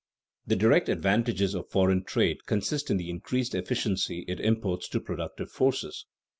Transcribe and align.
_The 0.49 0.57
direct 0.57 0.89
advantages 0.89 1.53
of 1.53 1.69
foreign 1.69 2.03
trade 2.03 2.47
consist 2.47 2.89
in 2.89 2.97
the 2.97 3.11
increased 3.11 3.53
efficiency 3.53 4.25
it 4.27 4.39
imparts 4.39 4.89
to 4.89 4.99
productive 4.99 5.51
forces. 5.51 6.07